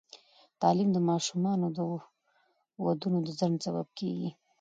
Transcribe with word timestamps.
تعلیم 0.61 0.89
د 0.93 0.97
ماشومانو 1.09 1.67
د 1.77 1.79
ودونو 2.85 3.17
د 3.23 3.29
ځنډ 3.39 3.57
سبب 3.65 3.87
کېږي. 3.99 4.29